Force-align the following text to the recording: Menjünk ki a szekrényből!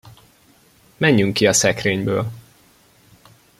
Menjünk 0.97 1.33
ki 1.33 1.47
a 1.47 1.53
szekrényből! 1.53 2.31